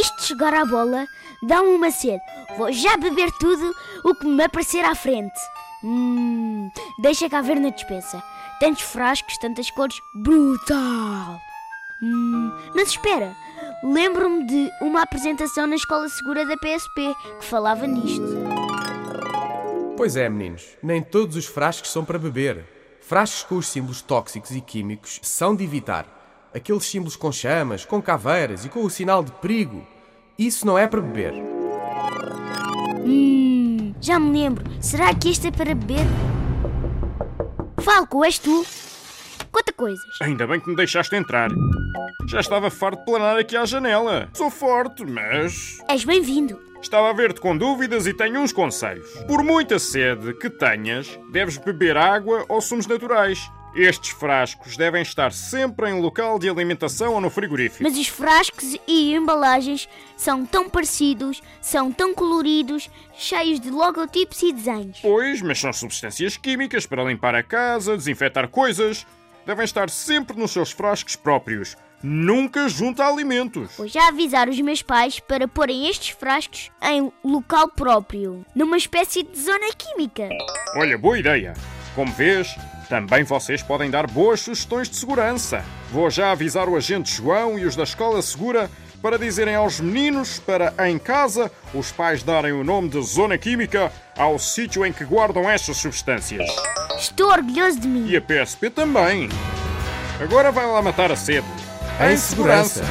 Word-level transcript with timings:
isto 0.00 0.16
de 0.16 0.24
chegar 0.24 0.54
à 0.54 0.64
bola 0.64 1.06
dá-me 1.42 1.68
uma 1.68 1.90
sede. 1.90 2.22
Vou 2.56 2.72
já 2.72 2.96
beber 2.96 3.30
tudo 3.32 3.74
o 4.04 4.14
que 4.14 4.26
me 4.26 4.42
aparecer 4.42 4.84
à 4.84 4.94
frente. 4.94 5.38
Hum, 5.84 6.70
deixa 6.98 7.28
cá 7.28 7.40
ver 7.42 7.60
na 7.60 7.70
despensa. 7.70 8.22
Tantos 8.58 8.82
frascos, 8.82 9.38
tantas 9.38 9.70
cores, 9.70 9.96
brutal! 10.14 11.40
Hum, 12.02 12.50
mas 12.74 12.88
espera, 12.88 13.36
lembro-me 13.82 14.46
de 14.46 14.70
uma 14.80 15.02
apresentação 15.02 15.66
na 15.66 15.76
Escola 15.76 16.08
Segura 16.08 16.46
da 16.46 16.56
PSP 16.56 17.14
que 17.38 17.44
falava 17.44 17.86
nisto. 17.86 18.24
Pois 19.96 20.16
é, 20.16 20.28
meninos, 20.30 20.78
nem 20.82 21.02
todos 21.02 21.36
os 21.36 21.44
frascos 21.44 21.90
são 21.90 22.04
para 22.04 22.18
beber. 22.18 22.64
Frascos 23.02 23.42
com 23.44 23.56
os 23.56 23.66
símbolos 23.66 24.00
tóxicos 24.00 24.50
e 24.52 24.60
químicos 24.60 25.20
são 25.22 25.54
de 25.54 25.64
evitar. 25.64 26.19
Aqueles 26.52 26.84
símbolos 26.84 27.14
com 27.14 27.30
chamas, 27.30 27.84
com 27.84 28.02
caveiras 28.02 28.64
e 28.64 28.68
com 28.68 28.84
o 28.84 28.90
sinal 28.90 29.22
de 29.22 29.30
perigo. 29.32 29.86
Isso 30.36 30.66
não 30.66 30.76
é 30.76 30.86
para 30.86 31.00
beber. 31.00 31.32
Hum, 33.04 33.94
já 34.00 34.18
me 34.18 34.32
lembro. 34.32 34.64
Será 34.80 35.14
que 35.14 35.30
este 35.30 35.46
é 35.46 35.50
para 35.52 35.74
beber? 35.74 36.04
Falco, 37.80 38.24
és 38.24 38.38
tu? 38.38 38.66
Conta 39.52 39.72
coisas. 39.72 40.04
Ainda 40.22 40.46
bem 40.46 40.58
que 40.58 40.68
me 40.68 40.74
deixaste 40.74 41.14
entrar. 41.14 41.50
Já 42.28 42.40
estava 42.40 42.68
farto 42.68 42.98
de 42.98 43.04
planar 43.04 43.38
aqui 43.38 43.56
à 43.56 43.64
janela. 43.64 44.28
Sou 44.34 44.50
forte, 44.50 45.04
mas. 45.04 45.78
És 45.88 46.04
bem-vindo. 46.04 46.58
Estava 46.82 47.10
a 47.10 47.12
ver-te 47.12 47.40
com 47.40 47.56
dúvidas 47.56 48.06
e 48.06 48.14
tenho 48.14 48.40
uns 48.40 48.52
conselhos. 48.52 49.08
Por 49.28 49.44
muita 49.44 49.78
sede 49.78 50.34
que 50.34 50.50
tenhas, 50.50 51.18
deves 51.30 51.58
beber 51.58 51.96
água 51.96 52.44
ou 52.48 52.60
sumos 52.60 52.86
naturais. 52.86 53.50
Estes 53.74 54.10
frascos 54.10 54.76
devem 54.76 55.02
estar 55.02 55.32
sempre 55.32 55.88
em 55.88 56.00
local 56.00 56.38
de 56.38 56.48
alimentação 56.48 57.14
ou 57.14 57.20
no 57.20 57.30
frigorífico. 57.30 57.84
Mas 57.84 57.96
os 57.96 58.08
frascos 58.08 58.76
e 58.86 59.14
embalagens 59.14 59.88
são 60.16 60.44
tão 60.44 60.68
parecidos, 60.68 61.40
são 61.60 61.92
tão 61.92 62.12
coloridos, 62.12 62.90
cheios 63.14 63.60
de 63.60 63.70
logotipos 63.70 64.42
e 64.42 64.52
desenhos. 64.52 64.98
Pois, 65.00 65.40
mas 65.40 65.60
são 65.60 65.72
substâncias 65.72 66.36
químicas 66.36 66.84
para 66.84 67.04
limpar 67.04 67.34
a 67.34 67.42
casa, 67.42 67.96
desinfetar 67.96 68.48
coisas. 68.48 69.06
Devem 69.46 69.64
estar 69.64 69.88
sempre 69.88 70.36
nos 70.36 70.50
seus 70.50 70.72
frascos 70.72 71.14
próprios. 71.14 71.76
Nunca 72.02 72.68
junto 72.68 73.02
a 73.02 73.08
alimentos. 73.08 73.76
Vou 73.76 73.86
já 73.86 74.08
avisar 74.08 74.48
os 74.48 74.58
meus 74.60 74.82
pais 74.82 75.20
para 75.20 75.46
porem 75.46 75.88
estes 75.88 76.10
frascos 76.10 76.70
em 76.82 77.12
local 77.22 77.68
próprio, 77.68 78.44
numa 78.54 78.76
espécie 78.76 79.22
de 79.22 79.38
zona 79.38 79.68
química. 79.76 80.28
Olha, 80.76 80.96
boa 80.96 81.18
ideia. 81.18 81.54
Como 82.00 82.12
vês, 82.14 82.56
também 82.88 83.24
vocês 83.24 83.62
podem 83.62 83.90
dar 83.90 84.06
boas 84.06 84.40
sugestões 84.40 84.88
de 84.88 84.96
segurança. 84.96 85.62
Vou 85.92 86.08
já 86.08 86.30
avisar 86.30 86.66
o 86.66 86.74
agente 86.74 87.14
João 87.14 87.58
e 87.58 87.66
os 87.66 87.76
da 87.76 87.82
Escola 87.82 88.22
Segura 88.22 88.70
para 89.02 89.18
dizerem 89.18 89.54
aos 89.54 89.80
meninos 89.80 90.38
para, 90.38 90.72
em 90.88 90.98
casa, 90.98 91.52
os 91.74 91.92
pais 91.92 92.22
darem 92.22 92.52
o 92.52 92.64
nome 92.64 92.88
de 92.88 93.02
Zona 93.02 93.36
Química 93.36 93.92
ao 94.16 94.38
sítio 94.38 94.86
em 94.86 94.94
que 94.94 95.04
guardam 95.04 95.42
estas 95.42 95.76
substâncias. 95.76 96.48
Estou 96.98 97.28
orgulhoso 97.28 97.80
de 97.80 97.86
mim. 97.86 98.08
E 98.08 98.16
a 98.16 98.22
PSP 98.22 98.70
também. 98.70 99.28
Agora 100.18 100.50
vai 100.50 100.64
lá 100.64 100.80
matar 100.80 101.12
a 101.12 101.16
sede. 101.16 101.46
Em 102.10 102.16
segurança. 102.16 102.82